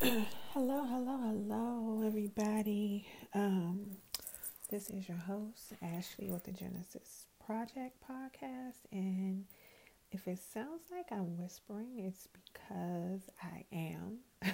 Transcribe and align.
hello, 0.00 0.84
hello, 0.84 1.18
hello, 1.20 2.02
everybody. 2.06 3.04
Um, 3.34 3.96
this 4.70 4.90
is 4.90 5.08
your 5.08 5.18
host, 5.18 5.72
Ashlea, 5.82 6.30
with 6.30 6.44
the 6.44 6.52
Genesis 6.52 7.26
Project 7.44 7.96
podcast. 8.08 8.76
And 8.92 9.44
if 10.12 10.28
it 10.28 10.38
sounds 10.38 10.82
like 10.92 11.06
I'm 11.10 11.36
whispering, 11.36 11.98
it's 11.98 12.28
because 12.28 13.22
I 13.42 13.64
am. 13.72 14.18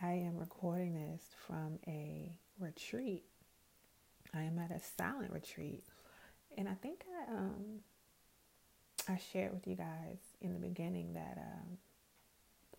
I 0.00 0.12
am 0.12 0.38
recording 0.38 0.94
this 0.94 1.22
from 1.46 1.78
a 1.86 2.32
retreat. 2.58 3.24
I 4.32 4.44
am 4.44 4.58
at 4.58 4.70
a 4.70 4.80
silent 4.80 5.32
retreat. 5.32 5.84
And 6.56 6.66
I 6.66 6.74
think 6.74 7.04
I, 7.28 7.32
um, 7.32 7.80
I 9.06 9.18
shared 9.32 9.52
with 9.52 9.66
you 9.66 9.76
guys 9.76 10.18
in 10.40 10.54
the 10.54 10.60
beginning 10.60 11.12
that 11.12 11.36
um, 11.36 11.76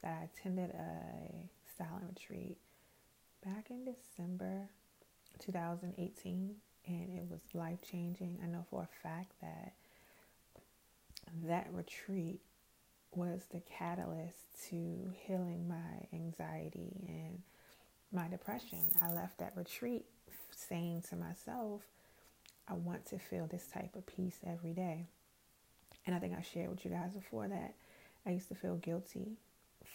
that 0.01 0.17
I 0.21 0.25
attended 0.25 0.71
a 0.71 1.77
silent 1.77 2.05
retreat 2.09 2.57
back 3.43 3.69
in 3.69 3.85
December 3.85 4.69
2018 5.39 6.55
and 6.87 7.17
it 7.17 7.25
was 7.29 7.41
life 7.53 7.79
changing. 7.89 8.39
I 8.43 8.47
know 8.47 8.65
for 8.69 8.83
a 8.83 9.07
fact 9.07 9.33
that 9.41 9.73
that 11.45 11.67
retreat 11.71 12.41
was 13.13 13.41
the 13.51 13.61
catalyst 13.61 14.37
to 14.69 15.11
healing 15.25 15.67
my 15.67 16.07
anxiety 16.13 17.05
and 17.07 17.41
my 18.11 18.27
depression. 18.27 18.79
I 19.01 19.11
left 19.11 19.37
that 19.39 19.53
retreat 19.55 20.05
saying 20.55 21.03
to 21.09 21.15
myself, 21.15 21.81
I 22.67 22.73
want 22.73 23.05
to 23.07 23.19
feel 23.19 23.47
this 23.47 23.67
type 23.67 23.95
of 23.95 24.05
peace 24.05 24.39
every 24.45 24.73
day. 24.73 25.07
And 26.05 26.15
I 26.15 26.19
think 26.19 26.33
I 26.37 26.41
shared 26.41 26.69
with 26.69 26.85
you 26.85 26.91
guys 26.91 27.13
before 27.13 27.47
that 27.47 27.75
I 28.25 28.31
used 28.31 28.49
to 28.49 28.55
feel 28.55 28.75
guilty 28.75 29.37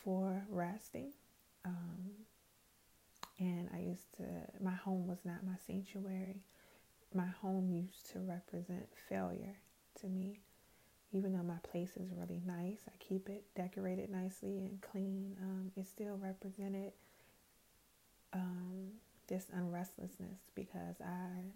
for 0.07 0.47
resting. 0.49 1.13
Um, 1.65 2.13
and 3.41 3.69
I 3.75 3.81
used 3.81 4.15
to, 4.19 4.25
my 4.63 4.75
home 4.75 5.09
was 5.09 5.19
not 5.25 5.45
my 5.45 5.57
sanctuary. 5.67 6.37
My 7.13 7.27
home 7.43 7.73
used 7.73 8.13
to 8.13 8.21
represent 8.21 8.87
failure 9.09 9.57
to 10.01 10.07
me. 10.07 10.39
Even 11.13 11.33
though 11.33 11.43
my 11.43 11.59
place 11.71 11.97
is 11.97 12.09
really 12.17 12.41
nice, 12.47 12.79
I 12.87 12.93
keep 13.01 13.29
it 13.29 13.43
decorated 13.57 14.11
nicely 14.11 14.59
and 14.59 14.81
clean, 14.81 15.37
um, 15.43 15.73
it 15.77 15.87
still 15.87 16.19
represented 16.23 16.93
um, 18.33 18.93
this 19.27 19.47
unrestlessness 19.57 20.51
because 20.55 21.01
I 21.01 21.51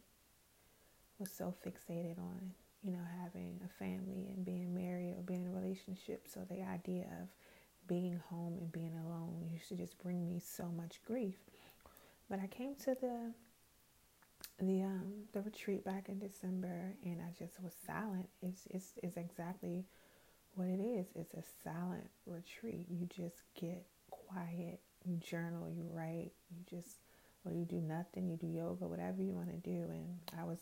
was 1.19 1.31
so 1.31 1.55
fixated 1.65 2.19
on, 2.19 2.53
you 2.83 2.91
know, 2.91 3.05
having 3.23 3.61
a 3.65 3.69
family 3.79 4.29
and 4.35 4.45
being 4.45 4.75
married 4.75 5.15
or 5.17 5.23
being 5.23 5.45
in 5.45 5.53
a 5.53 5.61
relationship. 5.61 6.27
So 6.33 6.41
the 6.51 6.63
idea 6.63 7.07
of 7.23 7.29
being 7.91 8.21
home 8.31 8.57
and 8.61 8.71
being 8.71 8.95
alone 9.05 9.49
used 9.53 9.69
to 9.69 9.75
just 9.75 9.99
bring 9.99 10.25
me 10.25 10.39
so 10.39 10.67
much 10.77 11.01
grief. 11.05 11.35
But 12.31 12.39
I 12.39 12.47
came 12.47 12.77
to 12.85 12.95
the 12.95 13.33
the 14.61 14.83
um 14.83 15.13
the 15.33 15.41
retreat 15.41 15.85
back 15.85 16.09
in 16.09 16.21
December 16.21 16.95
and 17.03 17.21
I 17.21 17.37
just 17.37 17.61
was 17.61 17.73
silent. 17.85 18.29
It's 18.43 18.69
it's 18.71 18.93
it's 19.03 19.17
exactly 19.17 19.87
what 20.55 20.69
it 20.69 20.81
is. 20.81 21.07
It's 21.17 21.35
a 21.35 21.43
silent 21.65 22.09
retreat. 22.27 22.87
You 22.89 23.07
just 23.07 23.43
get 23.61 23.85
quiet, 24.11 24.79
you 25.05 25.17
journal, 25.17 25.69
you 25.69 25.85
write, 25.93 26.31
you 26.49 26.79
just 26.79 26.99
or 27.45 27.53
you 27.53 27.65
do 27.65 27.81
nothing, 27.81 28.29
you 28.29 28.37
do 28.37 28.47
yoga, 28.47 28.87
whatever 28.87 29.21
you 29.21 29.33
want 29.33 29.49
to 29.49 29.69
do. 29.69 29.83
And 29.91 30.17
I 30.39 30.45
was 30.45 30.61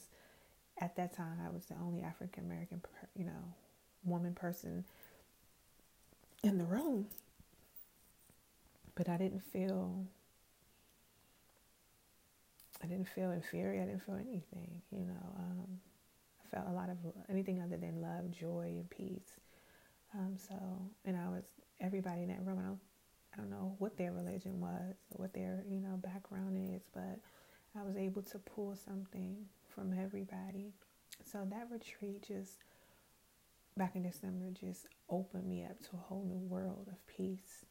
at 0.81 0.97
that 0.97 1.15
time 1.15 1.41
I 1.47 1.51
was 1.51 1.67
the 1.67 1.75
only 1.75 2.01
African 2.01 2.47
American, 2.47 2.81
you 3.15 3.27
know, 3.27 3.53
woman 4.03 4.33
person 4.33 4.87
in 6.43 6.59
the 6.59 6.65
room. 6.65 7.07
But 8.95 9.09
I 9.09 9.17
didn't 9.17 9.45
feel 9.53 10.05
I 12.83 12.87
didn't 12.87 13.09
feel 13.09 13.33
inferior. 13.33 13.83
I 13.83 13.87
didn't 13.87 14.05
feel 14.05 14.15
anything, 14.17 14.83
you 14.91 15.05
know. 15.05 15.35
Um, 15.39 15.81
I 16.45 16.57
felt 16.57 16.69
a 16.69 16.73
lot 16.73 16.91
of 16.91 16.97
anything 17.29 17.61
other 17.61 17.77
than 17.77 18.01
love, 18.01 18.31
joy, 18.31 18.77
and 18.77 18.89
peace. 18.91 19.39
Um, 20.15 20.37
so, 20.37 20.55
and 21.05 21.17
I 21.17 21.29
was 21.29 21.45
everybody 21.81 22.23
in 22.23 22.29
that 22.29 22.45
room. 22.45 22.59
I 22.59 22.67
don't, 22.67 22.81
I 23.35 23.37
don't 23.37 23.51
know 23.51 23.75
what 23.79 23.97
their 23.97 24.13
religion 24.13 24.61
was, 24.61 24.95
what 25.11 25.33
their 25.33 25.65
you 25.69 25.81
know 25.81 25.97
background 25.97 26.57
is, 26.75 26.83
but 26.95 27.19
I 27.79 27.85
was 27.85 27.97
able 27.97 28.23
to 28.23 28.39
pull 28.39 28.77
something 28.77 29.37
from 29.69 29.93
everybody. 29.99 30.73
So 31.25 31.47
that 31.51 31.69
retreat 31.71 32.25
just 32.27 32.59
back 33.79 33.95
in 33.95 34.03
December 34.03 34.47
just 34.51 34.87
opened 35.09 35.49
me 35.49 35.65
up 35.65 35.79
to 35.81 35.91
a 35.95 36.01
whole 36.09 36.25
new 36.25 36.41
world 36.49 36.89
of 36.91 37.07
peace 37.07 37.65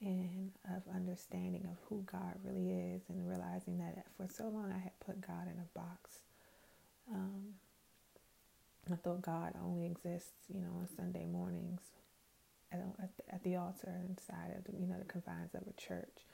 and 0.00 0.52
of 0.76 0.82
understanding 0.94 1.66
of 1.70 1.78
who 1.88 2.04
God 2.10 2.34
really 2.44 2.70
is 2.70 3.02
and 3.08 3.26
realizing 3.26 3.78
that 3.78 4.04
for 4.16 4.28
so 4.28 4.44
long 4.44 4.70
I 4.70 4.78
had 4.78 4.98
put 5.00 5.26
God 5.26 5.46
in 5.46 5.58
a 5.58 5.78
box. 5.78 6.20
Um, 7.10 7.54
I 8.92 8.96
thought 8.96 9.22
God 9.22 9.54
only 9.64 9.86
exists, 9.86 10.34
you 10.52 10.60
know, 10.60 10.70
on 10.78 10.88
Sunday 10.94 11.24
mornings 11.24 11.80
at, 12.70 12.80
at, 13.02 13.16
the, 13.16 13.34
at 13.34 13.42
the 13.42 13.56
altar 13.56 13.94
inside 14.08 14.54
of 14.56 14.64
the, 14.64 14.78
you 14.78 14.86
know, 14.86 14.98
the 14.98 15.04
confines 15.06 15.54
of 15.54 15.62
a 15.62 15.80
church 15.80 16.26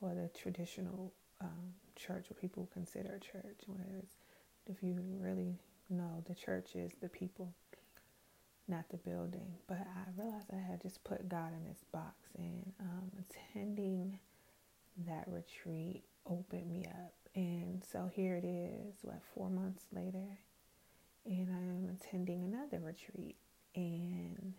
or 0.00 0.14
the 0.14 0.30
traditional 0.36 1.12
um, 1.40 1.74
church, 1.94 2.26
what 2.28 2.40
people 2.40 2.68
consider 2.72 3.14
a 3.14 3.20
church. 3.20 3.60
Whereas 3.66 4.06
if 4.66 4.82
you 4.82 4.96
really 5.20 5.58
know, 5.90 6.24
the 6.26 6.34
church 6.34 6.74
is 6.74 6.92
the 7.00 7.08
people 7.08 7.52
not 8.72 8.88
the 8.90 8.96
building. 8.96 9.54
But 9.68 9.78
I 9.78 10.20
realized 10.20 10.46
I 10.52 10.70
had 10.70 10.80
just 10.80 11.04
put 11.04 11.28
God 11.28 11.52
in 11.52 11.64
this 11.68 11.84
box, 11.92 12.14
and 12.36 12.72
um, 12.80 13.12
attending 13.20 14.18
that 15.06 15.24
retreat 15.26 16.02
opened 16.28 16.68
me 16.68 16.86
up. 16.86 17.12
And 17.34 17.82
so 17.90 18.10
here 18.12 18.36
it 18.36 18.44
is, 18.44 18.96
what, 19.02 19.20
four 19.34 19.48
months 19.48 19.84
later, 19.92 20.38
and 21.24 21.48
I 21.50 21.60
am 21.60 21.96
attending 21.96 22.42
another 22.42 22.84
retreat. 22.84 23.36
And 23.74 24.54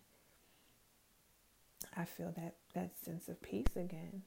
I 1.96 2.04
feel 2.04 2.32
that, 2.36 2.54
that 2.74 2.96
sense 3.04 3.28
of 3.28 3.40
peace 3.42 3.76
again, 3.76 4.22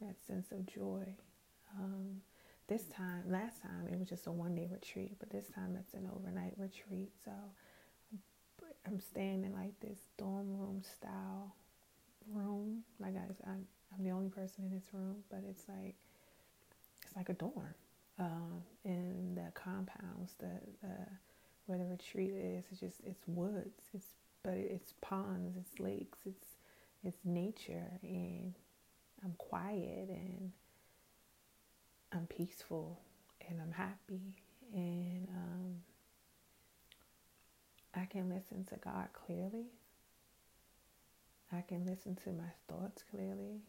that 0.00 0.16
sense 0.26 0.52
of 0.52 0.66
joy. 0.66 1.16
Um, 1.78 2.20
this 2.68 2.84
time, 2.84 3.24
last 3.28 3.62
time, 3.62 3.88
it 3.90 3.98
was 3.98 4.08
just 4.08 4.28
a 4.28 4.32
one 4.32 4.54
day 4.54 4.68
retreat, 4.70 5.16
but 5.18 5.30
this 5.30 5.48
time 5.52 5.76
it's 5.78 5.94
an 5.94 6.08
overnight 6.14 6.54
retreat. 6.56 7.10
So 7.24 7.32
I'm 8.86 9.00
staying 9.00 9.44
in 9.44 9.52
like 9.52 9.78
this 9.80 9.98
dorm 10.18 10.58
room 10.58 10.82
style 10.82 11.54
room. 12.32 12.82
Like 12.98 13.14
I, 13.16 13.50
I'm, 13.50 13.66
I'm 13.96 14.04
the 14.04 14.10
only 14.10 14.28
person 14.28 14.64
in 14.64 14.70
this 14.74 14.88
room, 14.92 15.16
but 15.30 15.42
it's 15.48 15.64
like 15.68 15.94
it's 17.06 17.16
like 17.16 17.28
a 17.28 17.34
dorm. 17.34 17.74
Um, 18.18 18.62
and 18.84 19.36
the 19.36 19.50
compounds, 19.54 20.34
the, 20.38 20.50
the 20.82 20.96
where 21.66 21.78
the 21.78 21.84
retreat 21.84 22.32
is, 22.34 22.64
it's 22.70 22.80
just 22.80 23.00
it's 23.04 23.22
woods. 23.26 23.82
It's 23.94 24.06
but 24.42 24.54
it's 24.54 24.94
ponds, 25.00 25.56
it's 25.56 25.78
lakes, 25.80 26.18
it's 26.26 26.46
it's 27.04 27.18
nature, 27.24 27.90
and 28.02 28.54
I'm 29.24 29.34
quiet 29.38 30.08
and 30.08 30.52
I'm 32.12 32.26
peaceful 32.26 32.98
and 33.48 33.60
I'm 33.60 33.72
happy 33.72 34.34
and 34.74 35.28
um, 35.28 35.76
I 37.94 38.04
can 38.04 38.28
listen 38.28 38.64
to 38.66 38.76
God 38.76 39.08
clearly. 39.12 39.66
I 41.52 41.62
can 41.62 41.84
listen 41.84 42.16
to 42.24 42.30
my 42.30 42.50
thoughts 42.68 43.02
clearly. 43.10 43.62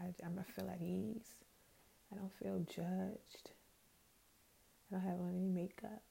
I, 0.00 0.04
I'm, 0.24 0.38
I 0.38 0.42
feel 0.52 0.68
at 0.70 0.80
ease. 0.80 1.34
I 2.12 2.16
don't 2.16 2.32
feel 2.40 2.60
judged. 2.60 3.50
I 4.90 4.94
don't 4.94 5.00
have 5.00 5.20
on 5.20 5.34
any 5.36 5.48
makeup. 5.48 6.02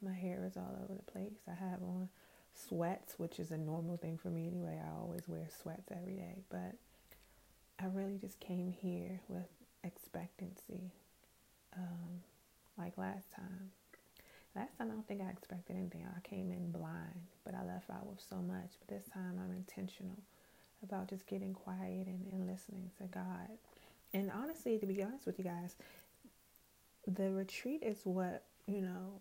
My 0.00 0.12
hair 0.12 0.44
is 0.46 0.56
all 0.56 0.78
over 0.84 0.94
the 0.94 1.10
place. 1.10 1.38
I 1.48 1.54
have 1.54 1.82
on 1.82 2.08
sweats, 2.54 3.14
which 3.18 3.40
is 3.40 3.50
a 3.50 3.58
normal 3.58 3.96
thing 3.96 4.18
for 4.18 4.28
me 4.28 4.46
anyway. 4.46 4.80
I 4.84 4.96
always 5.00 5.26
wear 5.26 5.48
sweats 5.62 5.90
every 5.90 6.14
day. 6.14 6.36
But 6.48 6.74
I 7.80 7.86
really 7.86 8.18
just 8.18 8.38
came 8.38 8.70
here 8.70 9.20
with 9.28 9.48
expectancy, 9.82 10.92
um, 11.76 12.22
like 12.78 12.96
last 12.96 13.32
time. 13.34 13.70
Last 14.54 14.76
time 14.78 14.88
I 14.88 14.92
don't 14.92 15.00
think 15.12 15.28
I 15.28 15.30
expected 15.30 15.76
anything. 15.76 16.06
I 16.08 16.26
came 16.26 16.50
in 16.50 16.70
blind, 16.70 17.20
but 17.44 17.54
I 17.54 17.64
left 17.64 17.90
out 17.90 18.06
with 18.06 18.20
so 18.30 18.36
much. 18.36 18.70
But 18.78 18.96
this 18.96 19.12
time 19.12 19.38
I'm 19.38 19.54
intentional 19.54 20.16
about 20.82 21.08
just 21.08 21.26
getting 21.26 21.52
quiet 21.52 22.06
and, 22.06 22.26
and 22.32 22.46
listening 22.46 22.90
to 22.98 23.04
God. 23.04 23.58
And 24.14 24.30
honestly, 24.30 24.78
to 24.78 24.86
be 24.86 25.02
honest 25.02 25.26
with 25.26 25.38
you 25.38 25.44
guys, 25.44 25.76
the 27.06 27.30
retreat 27.30 27.82
is 27.82 27.98
what, 28.04 28.44
you 28.66 28.80
know, 28.80 29.20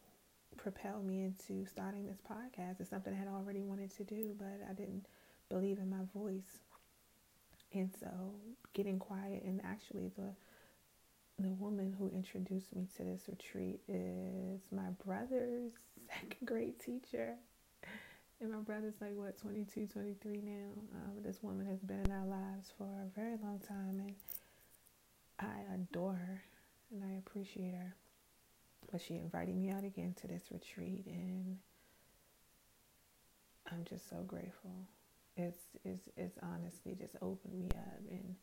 propelled 0.55 1.05
me 1.05 1.23
into 1.23 1.65
starting 1.65 2.05
this 2.05 2.19
podcast. 2.29 2.79
It's 2.79 2.89
something 2.89 3.13
I 3.13 3.17
had 3.17 3.27
already 3.27 3.61
wanted 3.61 3.95
to 3.97 4.03
do, 4.03 4.33
but 4.37 4.61
I 4.69 4.73
didn't 4.73 5.05
believe 5.49 5.77
in 5.77 5.89
my 5.89 6.05
voice. 6.15 6.59
And 7.73 7.89
so 7.99 8.07
getting 8.73 8.97
quiet 8.97 9.43
and 9.43 9.61
actually 9.65 10.11
the 10.17 10.31
the 11.41 11.49
woman 11.49 11.95
who 11.97 12.09
introduced 12.09 12.75
me 12.75 12.87
to 12.97 13.03
this 13.03 13.21
retreat 13.27 13.79
is 13.87 14.61
my 14.71 14.89
brother's 15.05 15.71
second 16.09 16.45
grade 16.45 16.79
teacher. 16.79 17.35
and 18.39 18.51
my 18.51 18.59
brother's 18.59 18.95
like 19.01 19.15
what 19.15 19.37
22 19.39 19.87
23 19.87 20.41
now? 20.43 20.69
Um, 20.95 21.23
this 21.23 21.41
woman 21.41 21.65
has 21.67 21.79
been 21.79 22.01
in 22.05 22.11
our 22.11 22.25
lives 22.25 22.71
for 22.77 22.85
a 22.85 23.19
very 23.19 23.37
long 23.41 23.59
time 23.67 23.99
and 23.99 24.15
i 25.39 25.73
adore 25.73 26.13
her 26.13 26.43
and 26.91 27.03
i 27.03 27.17
appreciate 27.17 27.73
her. 27.73 27.95
But 28.91 29.01
she 29.01 29.15
invited 29.15 29.55
me 29.55 29.69
out 29.71 29.83
again 29.83 30.15
to 30.21 30.27
this 30.27 30.43
retreat 30.51 31.05
and 31.07 31.57
i'm 33.71 33.85
just 33.85 34.09
so 34.09 34.17
grateful. 34.27 34.71
It's 35.37 35.63
it's, 35.85 36.09
it's 36.17 36.37
honestly 36.43 36.95
just 36.99 37.15
opened 37.21 37.53
me 37.57 37.69
up 37.71 37.99
and 38.09 38.35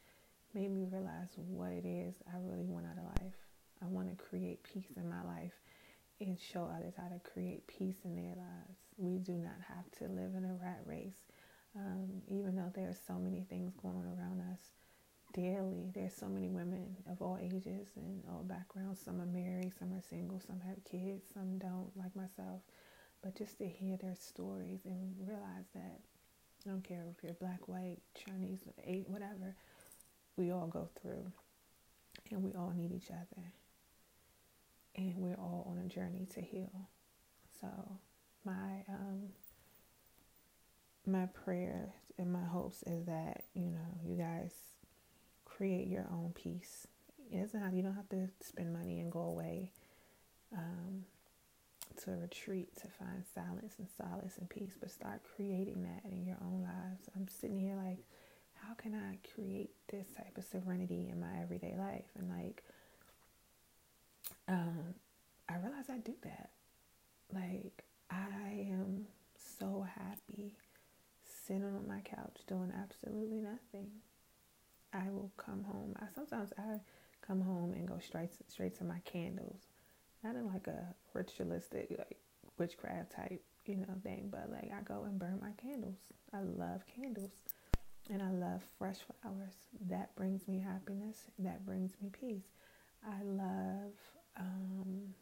made 0.54 0.70
me 0.70 0.84
realize 0.90 1.28
what 1.36 1.70
it 1.70 1.86
is 1.86 2.14
i 2.32 2.36
really 2.42 2.64
want 2.64 2.86
out 2.86 2.98
of 2.98 3.22
life 3.22 3.36
i 3.82 3.86
want 3.86 4.08
to 4.08 4.24
create 4.24 4.62
peace 4.62 4.92
in 4.96 5.08
my 5.08 5.22
life 5.24 5.52
and 6.20 6.38
show 6.38 6.64
others 6.64 6.94
how 6.96 7.08
to 7.08 7.20
create 7.32 7.66
peace 7.66 7.98
in 8.04 8.16
their 8.16 8.34
lives. 8.34 8.78
We 8.96 9.18
do 9.18 9.32
not 9.32 9.58
have 9.68 9.90
to 9.98 10.12
live 10.12 10.34
in 10.34 10.44
a 10.44 10.54
rat 10.62 10.80
race. 10.84 11.16
Um, 11.76 12.22
even 12.26 12.56
though 12.56 12.72
there 12.74 12.88
are 12.88 12.96
so 13.06 13.14
many 13.14 13.46
things 13.48 13.72
going 13.80 13.96
on 13.96 14.06
around 14.18 14.40
us 14.52 14.58
daily, 15.32 15.90
there's 15.94 16.14
so 16.14 16.26
many 16.26 16.48
women 16.48 16.96
of 17.10 17.22
all 17.22 17.38
ages 17.40 17.88
and 17.96 18.22
all 18.28 18.42
backgrounds. 18.42 19.00
Some 19.00 19.20
are 19.20 19.26
married, 19.26 19.72
some 19.78 19.92
are 19.92 20.02
single, 20.08 20.40
some 20.40 20.60
have 20.60 20.82
kids, 20.84 21.26
some 21.32 21.58
don't, 21.58 21.90
like 21.96 22.16
myself. 22.16 22.62
But 23.22 23.36
just 23.36 23.58
to 23.58 23.68
hear 23.68 23.96
their 23.96 24.14
stories 24.16 24.80
and 24.84 25.14
realize 25.20 25.66
that 25.74 26.00
I 26.66 26.70
don't 26.70 26.82
care 26.82 27.04
if 27.16 27.22
you're 27.22 27.34
black, 27.34 27.68
white, 27.68 27.98
Chinese, 28.14 28.60
whatever, 29.06 29.54
we 30.38 30.50
all 30.50 30.66
go 30.66 30.88
through 31.00 31.30
and 32.30 32.42
we 32.42 32.52
all 32.54 32.72
need 32.74 32.92
each 32.92 33.10
other 33.10 33.52
and 34.96 35.14
we're 35.16 35.38
all 35.38 35.66
on 35.70 35.84
a 35.84 35.88
journey 35.88 36.26
to 36.34 36.40
heal. 36.40 36.88
So 37.60 37.68
my 38.44 38.84
um, 38.88 39.28
my 41.06 41.26
prayers 41.26 41.90
and 42.18 42.32
my 42.32 42.44
hopes 42.44 42.82
is 42.84 43.06
that 43.06 43.44
you 43.54 43.66
know 43.66 43.98
you 44.04 44.16
guys 44.16 44.52
create 45.44 45.88
your 45.88 46.06
own 46.10 46.32
peace. 46.34 46.86
It 47.30 47.40
doesn't 47.40 47.60
have 47.60 47.74
you 47.74 47.82
don't 47.82 47.94
have 47.94 48.08
to 48.10 48.28
spend 48.40 48.72
money 48.72 49.00
and 49.00 49.10
go 49.10 49.20
away 49.20 49.72
um, 50.56 51.04
to 52.04 52.12
a 52.12 52.16
retreat 52.16 52.74
to 52.76 52.86
find 52.98 53.24
silence 53.34 53.74
and 53.78 53.88
solace 53.96 54.38
and 54.38 54.48
peace, 54.48 54.72
but 54.78 54.90
start 54.90 55.20
creating 55.36 55.82
that 55.82 56.10
in 56.10 56.24
your 56.24 56.38
own 56.42 56.62
lives. 56.62 57.08
I'm 57.16 57.28
sitting 57.28 57.58
here 57.58 57.74
like, 57.76 57.98
how 58.68 58.74
can 58.74 58.94
I 58.94 59.18
create 59.34 59.70
this 59.90 60.06
type 60.16 60.36
of 60.36 60.44
serenity 60.44 61.08
in 61.10 61.20
my 61.20 61.40
everyday 61.40 61.74
life? 61.76 62.04
And 62.18 62.28
like 62.28 62.62
um, 64.46 64.94
I 65.48 65.56
realize 65.56 65.88
I 65.90 65.98
do 65.98 66.14
that. 66.22 66.50
Like, 67.32 67.84
I 68.10 68.66
am 68.70 69.06
so 69.58 69.86
happy 69.94 70.54
sitting 71.46 71.64
on 71.64 71.86
my 71.86 72.00
couch 72.00 72.38
doing 72.46 72.72
absolutely 72.78 73.40
nothing. 73.40 73.90
I 74.92 75.10
will 75.10 75.30
come 75.36 75.64
home. 75.64 75.94
I 76.00 76.06
sometimes 76.14 76.52
I 76.58 76.80
come 77.20 77.42
home 77.42 77.74
and 77.74 77.86
go 77.86 77.98
straight 77.98 78.30
straight 78.48 78.76
to 78.78 78.84
my 78.84 79.00
candles, 79.04 79.60
not 80.24 80.34
in 80.34 80.46
like 80.46 80.66
a 80.66 80.94
ritualistic 81.12 81.88
like 81.90 82.16
witchcraft 82.58 83.12
type 83.12 83.42
you 83.66 83.76
know 83.76 83.94
thing, 84.02 84.28
but 84.30 84.50
like 84.50 84.70
I 84.72 84.82
go 84.82 85.04
and 85.04 85.18
burn 85.18 85.38
my 85.42 85.52
candles. 85.62 85.96
I 86.32 86.40
love 86.40 86.82
candles, 86.86 87.32
and 88.10 88.22
I 88.22 88.30
love 88.30 88.62
fresh 88.78 88.98
flowers. 89.22 89.54
That 89.88 90.14
brings 90.16 90.48
me 90.48 90.60
happiness. 90.60 91.24
That 91.38 91.64
brings 91.66 91.92
me 92.00 92.10
peace. 92.10 92.46
I 93.06 93.22
love 93.22 93.92
um, 94.38 95.14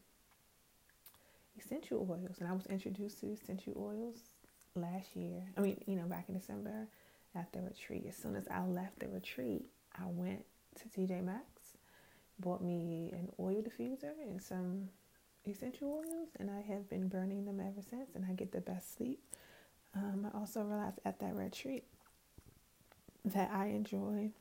essential 1.59 2.07
oils, 2.11 2.37
and 2.41 2.49
I 2.49 2.53
was 2.53 2.67
introduced 2.67 3.21
to 3.21 3.33
essential 3.33 3.75
oils 3.77 4.19
last 4.75 5.17
year. 5.17 5.43
I 5.57 5.61
mean, 5.61 5.83
you 5.87 5.97
know, 5.97 6.05
back 6.05 6.27
in 6.29 6.35
December 6.39 6.89
at 7.35 7.53
the 7.53 7.61
retreat. 7.61 8.07
As 8.09 8.17
soon 8.17 8.37
as 8.37 8.47
I 8.49 8.63
left 8.63 8.99
the 8.99 9.09
retreat, 9.09 9.67
I 9.99 10.05
went 10.07 10.45
to 10.77 10.89
TJ 10.89 11.25
Maxx, 11.25 11.77
bought 12.39 12.63
me 12.63 13.11
an 13.13 13.31
oil 13.41 13.63
diffuser 13.63 14.13
and 14.23 14.43
some 14.43 14.89
essential 15.47 16.03
oils, 16.05 16.29
and 16.39 16.51
I 16.51 16.61
have 16.61 16.89
been 16.89 17.09
burning 17.09 17.45
them 17.45 17.61
ever 17.61 17.83
since, 17.89 18.11
and 18.15 18.25
I 18.25 18.33
get 18.33 18.53
the 18.53 18.61
best 18.61 18.97
sleep. 18.97 19.21
Um, 19.95 20.27
I 20.33 20.39
also 20.39 20.63
realized 20.63 20.99
at 21.05 21.21
that 21.21 21.35
retreat 21.35 21.85
that 23.27 23.51
I 23.53 23.67
enjoyed 23.67 24.33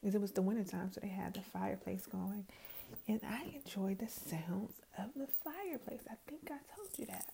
because 0.00 0.14
it 0.14 0.20
was 0.20 0.32
the 0.32 0.42
wintertime, 0.42 0.92
so 0.92 1.00
they 1.00 1.08
had 1.08 1.34
the 1.34 1.40
fireplace 1.40 2.06
going 2.06 2.46
and 3.08 3.20
I 3.26 3.60
enjoy 3.64 3.94
the 3.94 4.08
sounds 4.08 4.74
of 4.98 5.10
the 5.14 5.26
fireplace. 5.44 6.02
I 6.10 6.14
think 6.28 6.42
I 6.50 6.58
told 6.74 6.88
you 6.96 7.06
that. 7.06 7.26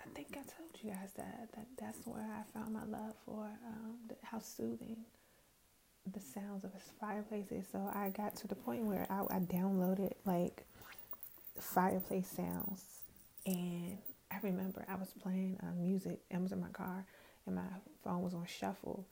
I 0.00 0.08
think 0.14 0.28
I 0.32 0.42
told 0.56 0.70
you 0.82 0.90
guys 0.90 1.10
that, 1.16 1.48
that 1.54 1.66
that's 1.78 1.98
where 2.06 2.22
I 2.22 2.58
found 2.58 2.72
my 2.72 2.84
love 2.84 3.14
for 3.24 3.44
um, 3.44 3.96
the, 4.08 4.14
how 4.22 4.38
soothing 4.38 4.96
the 6.12 6.20
sounds 6.20 6.64
of 6.64 6.70
a 6.74 6.80
fireplace 7.00 7.50
is. 7.50 7.66
So 7.70 7.90
I 7.92 8.10
got 8.10 8.36
to 8.36 8.46
the 8.46 8.54
point 8.54 8.84
where 8.84 9.06
I, 9.10 9.20
I 9.36 9.40
downloaded 9.40 10.12
like 10.24 10.64
fireplace 11.60 12.28
sounds, 12.28 12.84
and 13.46 13.98
I 14.30 14.36
remember 14.42 14.84
I 14.88 14.94
was 14.94 15.12
playing 15.22 15.58
uh, 15.62 15.74
music. 15.76 16.20
I 16.32 16.38
was 16.38 16.52
in 16.52 16.60
my 16.60 16.68
car, 16.68 17.04
and 17.48 17.56
my 17.56 17.62
phone 18.04 18.22
was 18.22 18.34
on 18.34 18.46
shuffle 18.46 19.04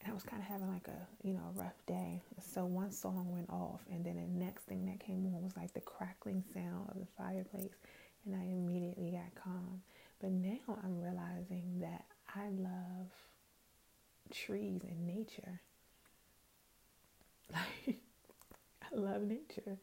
and 0.00 0.10
I 0.10 0.14
was 0.14 0.22
kind 0.22 0.42
of 0.42 0.48
having 0.48 0.68
like 0.68 0.88
a 0.88 1.26
you 1.26 1.34
know 1.34 1.42
a 1.56 1.60
rough 1.60 1.84
day. 1.86 2.22
So 2.40 2.64
one 2.64 2.92
song 2.92 3.30
went 3.30 3.50
off, 3.50 3.80
and 3.90 4.04
then 4.04 4.16
the 4.16 4.44
next 4.44 4.64
thing 4.64 4.86
that 4.86 5.00
came 5.00 5.26
on 5.26 5.42
was 5.42 5.56
like 5.56 5.72
the 5.74 5.80
crackling 5.80 6.44
sound 6.54 6.90
of 6.90 7.00
the 7.00 7.06
fireplace, 7.16 7.74
and 8.24 8.34
I 8.34 8.44
immediately 8.44 9.10
got 9.12 9.34
calm. 9.42 9.82
But 10.20 10.32
now 10.32 10.78
I'm 10.82 11.00
realizing 11.00 11.80
that 11.80 12.04
I 12.34 12.48
love 12.48 13.10
trees 14.32 14.82
and 14.88 15.06
nature. 15.06 15.60
Like 17.52 17.96
I 18.92 18.94
love 18.96 19.22
nature. 19.22 19.78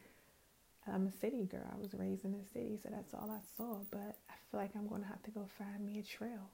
I'm 0.87 1.07
a 1.07 1.11
city 1.11 1.45
girl. 1.45 1.65
I 1.73 1.81
was 1.81 1.93
raised 1.95 2.25
in 2.25 2.35
a 2.35 2.53
city, 2.53 2.77
so 2.81 2.89
that's 2.91 3.13
all 3.13 3.31
I 3.31 3.41
saw. 3.57 3.79
But 3.91 4.17
I 4.29 4.35
feel 4.51 4.59
like 4.59 4.71
I'm 4.75 4.87
gonna 4.87 5.07
have 5.07 5.23
to 5.23 5.31
go 5.31 5.47
find 5.57 5.85
me 5.85 5.99
a 5.99 6.03
trail 6.03 6.51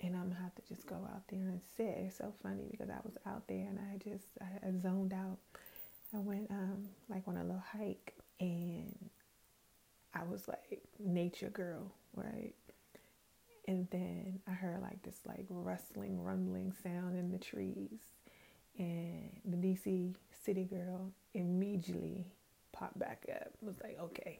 and 0.00 0.14
I'm 0.16 0.28
gonna 0.28 0.40
have 0.42 0.54
to 0.54 0.62
just 0.68 0.86
go 0.86 0.96
out 0.96 1.22
there 1.28 1.40
and 1.48 1.60
sit. 1.76 1.86
It's 1.98 2.18
so 2.18 2.32
funny 2.42 2.68
because 2.70 2.88
I 2.90 2.98
was 3.04 3.14
out 3.26 3.46
there 3.48 3.66
and 3.68 3.78
I 3.78 3.96
just 3.98 4.26
I, 4.40 4.68
I 4.68 4.70
zoned 4.80 5.12
out. 5.12 5.38
I 6.14 6.18
went 6.18 6.50
um 6.50 6.88
like 7.08 7.22
on 7.26 7.36
a 7.36 7.42
little 7.42 7.62
hike 7.72 8.14
and 8.40 9.10
I 10.14 10.22
was 10.24 10.48
like 10.48 10.82
nature 10.98 11.50
girl, 11.50 11.92
right? 12.14 12.54
And 13.66 13.86
then 13.90 14.40
I 14.48 14.52
heard 14.52 14.80
like 14.80 15.02
this 15.02 15.20
like 15.26 15.46
rustling, 15.50 16.22
rumbling 16.22 16.72
sound 16.82 17.18
in 17.18 17.30
the 17.30 17.38
trees, 17.38 17.98
and 18.78 19.30
the 19.44 19.56
DC 19.56 20.14
city 20.44 20.64
girl 20.64 21.12
immediately 21.34 22.24
popped 22.72 22.98
back 22.98 23.26
up. 23.34 23.48
Was 23.60 23.76
like, 23.82 23.98
okay, 24.00 24.38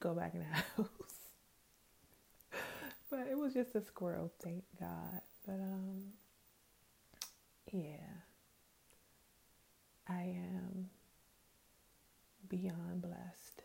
go 0.00 0.14
back 0.14 0.34
in 0.34 0.40
the 0.40 0.46
house. 0.46 1.17
But 3.10 3.26
it 3.30 3.38
was 3.38 3.54
just 3.54 3.74
a 3.74 3.82
squirrel, 3.82 4.32
thank 4.42 4.64
God. 4.78 5.20
But 5.46 5.54
um 5.54 6.12
yeah. 7.72 8.22
I 10.08 10.22
am 10.22 10.88
beyond 12.48 13.02
blessed. 13.02 13.62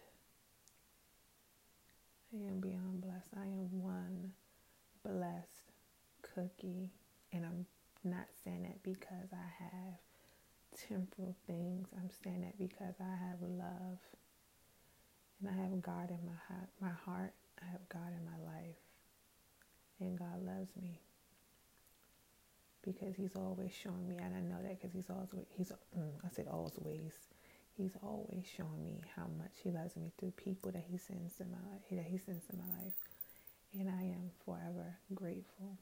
I 2.34 2.38
am 2.48 2.60
beyond 2.60 3.02
blessed. 3.02 3.30
I 3.38 3.44
am 3.46 3.82
one 3.82 4.34
blessed 5.06 5.72
cookie. 6.22 6.92
And 7.32 7.46
I'm 7.46 7.66
not 8.04 8.28
saying 8.44 8.64
that 8.64 8.84
because 8.84 9.32
I 9.32 9.64
have 9.64 10.00
temporal 10.90 11.36
things. 11.48 11.88
I'm 11.96 12.10
saying 12.24 12.42
that 12.42 12.58
because 12.58 12.96
I 13.00 13.16
have 13.30 13.42
love. 13.42 14.00
And 15.40 15.50
I 15.50 15.62
have 15.62 15.82
God 15.82 16.10
in 16.10 16.26
my 16.26 16.40
heart, 16.48 16.70
my 16.82 16.92
heart. 17.06 17.34
I 17.62 17.72
have 17.72 17.88
God 17.88 18.12
in 18.18 18.26
my 18.26 18.38
life 18.52 18.83
and 20.04 20.18
God 20.18 20.44
loves 20.46 20.70
me 20.82 21.00
because 22.84 23.16
He's 23.16 23.36
always 23.36 23.72
showing 23.74 24.08
me, 24.08 24.18
and 24.18 24.36
I 24.36 24.42
know 24.42 24.62
that 24.62 24.80
because 24.80 24.94
He's 24.94 25.10
always 25.10 25.30
He's 25.50 25.72
mm, 25.98 26.12
I 26.24 26.30
said 26.36 26.48
always 26.48 27.12
He's 27.76 27.94
always 28.04 28.46
showing 28.56 28.86
me 28.86 29.02
how 29.16 29.28
much 29.38 29.54
He 29.64 29.72
loves 29.72 29.96
me 29.96 30.12
through 30.20 30.32
people 30.32 30.72
that 30.72 30.84
He 30.90 30.98
sends 30.98 31.40
in 31.40 31.52
my 31.52 31.58
life, 31.72 31.82
that 31.92 32.06
He 32.06 32.18
sends 32.18 32.44
in 32.52 32.60
my 32.60 32.84
life, 32.84 32.94
and 33.80 33.90
I 33.90 34.04
am 34.04 34.32
forever 34.46 34.98
grateful. 35.14 35.78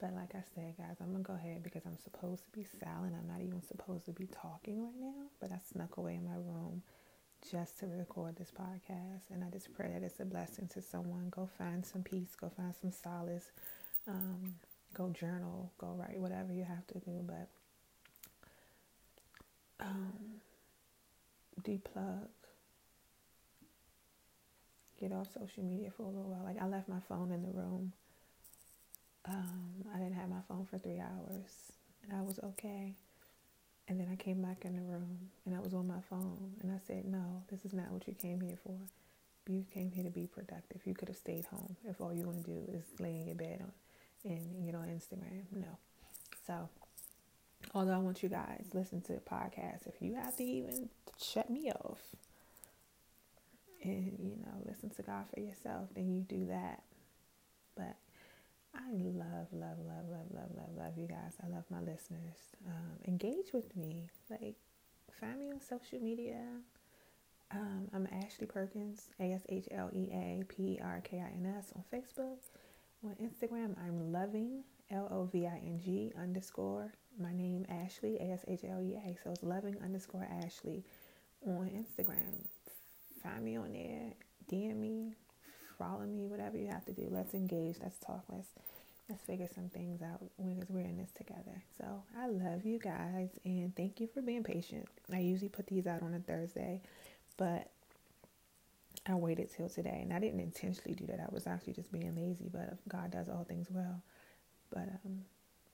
But 0.00 0.14
like 0.14 0.34
I 0.34 0.44
said, 0.54 0.76
guys, 0.78 0.96
I'm 1.00 1.10
gonna 1.10 1.24
go 1.24 1.34
ahead 1.34 1.64
because 1.64 1.82
I'm 1.84 1.98
supposed 1.98 2.44
to 2.44 2.50
be 2.56 2.64
silent. 2.80 3.14
I'm 3.18 3.26
not 3.26 3.40
even 3.42 3.62
supposed 3.62 4.04
to 4.06 4.12
be 4.12 4.26
talking 4.26 4.80
right 4.80 4.94
now, 5.00 5.26
but 5.40 5.50
I 5.50 5.58
snuck 5.72 5.96
away 5.96 6.14
in 6.14 6.24
my 6.24 6.36
room 6.36 6.82
just 7.50 7.78
to 7.80 7.86
record 7.86 8.36
this 8.36 8.50
podcast. 8.50 9.30
And 9.30 9.44
I 9.44 9.50
just 9.50 9.72
pray 9.74 9.90
that 9.92 10.02
it's 10.02 10.20
a 10.20 10.24
blessing 10.24 10.68
to 10.74 10.82
someone. 10.82 11.28
Go 11.30 11.48
find 11.58 11.84
some 11.84 12.02
peace, 12.02 12.36
go 12.40 12.50
find 12.56 12.74
some 12.74 12.92
solace, 12.92 13.50
um, 14.06 14.54
go 14.94 15.10
journal, 15.10 15.72
go 15.78 15.94
write, 15.98 16.18
whatever 16.18 16.52
you 16.52 16.64
have 16.64 16.86
to 16.88 16.98
do. 17.00 17.24
But 17.26 17.48
um, 19.80 20.40
deplug, 21.62 22.28
get 25.00 25.12
off 25.12 25.28
social 25.32 25.62
media 25.64 25.90
for 25.96 26.02
a 26.04 26.06
little 26.06 26.30
while. 26.30 26.44
Like 26.44 26.60
I 26.60 26.66
left 26.66 26.88
my 26.88 27.00
phone 27.08 27.30
in 27.32 27.42
the 27.42 27.50
room. 27.50 27.92
Um, 29.24 29.84
I 29.94 29.98
didn't 29.98 30.14
have 30.14 30.28
my 30.28 30.40
phone 30.48 30.66
for 30.70 30.78
three 30.78 31.00
hours, 31.00 31.72
and 32.02 32.18
I 32.18 32.22
was 32.22 32.38
okay. 32.42 32.94
And 33.88 33.98
then 33.98 34.08
I 34.12 34.16
came 34.16 34.42
back 34.42 34.64
in 34.64 34.76
the 34.76 34.82
room, 34.82 35.30
and 35.46 35.56
I 35.56 35.60
was 35.60 35.72
on 35.72 35.88
my 35.88 36.00
phone, 36.10 36.52
and 36.60 36.70
I 36.70 36.78
said, 36.86 37.06
"No, 37.06 37.42
this 37.50 37.64
is 37.64 37.72
not 37.72 37.90
what 37.90 38.06
you 38.06 38.14
came 38.14 38.40
here 38.40 38.58
for. 38.62 38.76
You 39.50 39.64
came 39.72 39.90
here 39.90 40.04
to 40.04 40.10
be 40.10 40.26
productive. 40.26 40.82
You 40.84 40.94
could 40.94 41.08
have 41.08 41.16
stayed 41.16 41.46
home 41.46 41.76
if 41.88 42.00
all 42.00 42.12
you 42.12 42.26
want 42.26 42.44
to 42.44 42.50
do 42.50 42.70
is 42.70 42.84
lay 43.00 43.18
in 43.20 43.26
your 43.26 43.36
bed 43.36 43.62
on 43.62 43.72
and 44.30 44.66
get 44.66 44.74
on 44.74 44.88
Instagram. 44.88 45.44
No. 45.52 45.78
So, 46.46 46.68
although 47.74 47.92
I 47.94 47.98
want 47.98 48.22
you 48.22 48.28
guys 48.28 48.66
listen 48.74 49.00
to 49.02 49.14
the 49.14 49.20
podcast, 49.20 49.86
if 49.86 50.00
you 50.00 50.16
have 50.16 50.36
to 50.36 50.44
even 50.44 50.90
shut 51.22 51.48
me 51.48 51.72
off 51.72 52.00
and 53.82 54.18
you 54.18 54.36
know 54.36 54.52
listen 54.66 54.90
to 54.90 55.02
God 55.02 55.24
for 55.32 55.40
yourself, 55.40 55.88
then 55.94 56.10
you 56.12 56.20
do 56.20 56.46
that. 56.46 56.82
But 57.76 57.96
I 58.74 58.90
love, 58.92 59.48
love, 59.52 59.78
love, 59.78 60.08
love, 60.10 60.26
love, 60.30 60.50
love, 60.56 60.70
love 60.76 60.92
you 60.96 61.06
guys. 61.06 61.34
I 61.42 61.48
love 61.48 61.64
my 61.70 61.80
listeners. 61.80 62.38
Um, 62.66 62.98
engage 63.06 63.52
with 63.52 63.74
me. 63.76 64.08
Like, 64.30 64.56
find 65.20 65.38
me 65.38 65.50
on 65.50 65.60
social 65.60 65.98
media. 66.00 66.40
Um, 67.50 67.88
I'm 67.94 68.06
Ashlea 68.06 68.48
Perkins, 68.48 69.08
A 69.20 69.32
S 69.32 69.42
H 69.48 69.68
L 69.70 69.90
E 69.92 70.10
A 70.12 70.44
P 70.48 70.62
E 70.74 70.80
R 70.82 71.00
K 71.02 71.18
I 71.18 71.30
N 71.34 71.54
S 71.58 71.72
on 71.74 71.82
Facebook. 71.92 72.38
On 73.04 73.14
Instagram, 73.22 73.74
I'm 73.78 74.12
loving, 74.12 74.64
L 74.90 75.08
O 75.10 75.24
V 75.24 75.46
I 75.46 75.56
N 75.56 75.80
G 75.82 76.12
underscore 76.20 76.92
my 77.20 77.32
name, 77.32 77.64
Ashlea, 77.70 78.20
A 78.20 78.32
S 78.32 78.44
H 78.48 78.60
L 78.68 78.82
E 78.82 78.96
A. 78.96 79.16
So 79.22 79.30
it's 79.30 79.42
loving 79.42 79.76
underscore 79.82 80.28
Ashlea 80.42 80.82
on 81.46 81.70
Instagram. 81.70 82.46
Find 83.22 83.44
me 83.44 83.56
on 83.56 83.72
there, 83.72 84.12
DM 84.50 84.76
me, 84.76 85.14
follow 85.78 86.04
me, 86.04 86.26
whatever 86.26 86.56
you 86.56 86.68
have 86.68 86.84
to 86.86 86.92
do. 86.92 87.08
Let's 87.10 87.34
engage, 87.34 87.76
let's 87.80 87.98
talk, 87.98 88.24
let's 88.30 88.48
let's 89.08 89.22
figure 89.22 89.48
some 89.54 89.68
things 89.70 90.02
out 90.02 90.20
because 90.36 90.68
we're 90.68 90.80
in 90.84 90.98
this 90.98 91.10
together. 91.12 91.62
So 91.78 92.02
I 92.18 92.28
love 92.28 92.64
you 92.64 92.78
guys 92.78 93.30
and 93.44 93.74
thank 93.74 94.00
you 94.00 94.08
for 94.12 94.20
being 94.20 94.44
patient. 94.44 94.86
I 95.12 95.20
usually 95.20 95.48
put 95.48 95.66
these 95.66 95.86
out 95.86 96.02
on 96.02 96.14
a 96.14 96.18
Thursday, 96.18 96.82
but 97.38 97.70
I 99.06 99.14
waited 99.14 99.50
till 99.50 99.68
today 99.68 100.00
and 100.02 100.12
I 100.12 100.18
didn't 100.18 100.40
intentionally 100.40 100.94
do 100.94 101.06
that. 101.06 101.20
I 101.20 101.32
was 101.32 101.46
actually 101.46 101.72
just 101.72 101.90
being 101.90 102.14
lazy, 102.14 102.50
but 102.52 102.76
God 102.88 103.10
does 103.10 103.28
all 103.28 103.44
things 103.44 103.68
well. 103.70 104.02
But 104.70 104.88
um, 105.04 105.22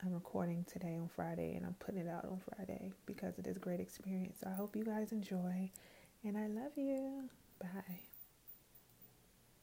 I'm 0.05 0.13
recording 0.13 0.65
today 0.71 0.97
on 1.01 1.09
Friday 1.09 1.55
and 1.57 1.67
I'm 1.67 1.75
putting 1.81 2.03
it 2.03 2.09
out 2.09 2.27
on 2.27 2.41
Friday 2.55 2.93
because 3.07 3.37
of 3.39 3.45
this 3.45 3.59
great 3.59 3.81
experience. 3.81 4.39
So 4.43 4.49
I 4.49 4.55
hope 4.55 4.77
you 4.77 4.85
guys 4.85 5.11
enjoy 5.11 5.71
and 6.23 6.37
I 6.37 6.47
love 6.47 6.73
you. 6.77 7.29
Bye. 7.61 8.14